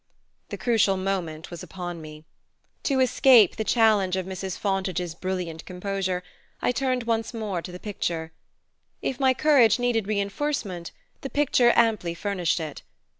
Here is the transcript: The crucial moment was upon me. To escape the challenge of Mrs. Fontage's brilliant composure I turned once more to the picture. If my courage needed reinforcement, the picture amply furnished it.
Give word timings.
The 0.49 0.57
crucial 0.57 0.97
moment 0.97 1.51
was 1.51 1.61
upon 1.61 2.01
me. 2.01 2.25
To 2.85 2.99
escape 2.99 3.55
the 3.55 3.63
challenge 3.63 4.15
of 4.15 4.25
Mrs. 4.25 4.57
Fontage's 4.57 5.13
brilliant 5.13 5.63
composure 5.67 6.23
I 6.59 6.71
turned 6.71 7.03
once 7.03 7.35
more 7.35 7.61
to 7.61 7.71
the 7.71 7.79
picture. 7.79 8.31
If 9.03 9.19
my 9.19 9.35
courage 9.35 9.77
needed 9.77 10.07
reinforcement, 10.07 10.89
the 11.21 11.29
picture 11.29 11.71
amply 11.75 12.15
furnished 12.15 12.59
it. 12.59 12.81